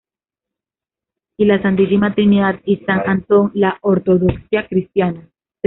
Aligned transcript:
Y 1.37 1.45
la 1.45 1.61
Santísima 1.61 2.15
Trinidad 2.15 2.59
y 2.65 2.77
San 2.77 3.03
Antón 3.07 3.51
la 3.53 3.77
ortodoxia 3.81 4.67
cristiana. 4.67 5.29